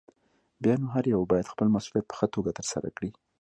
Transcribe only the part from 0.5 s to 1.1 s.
بيا نو هر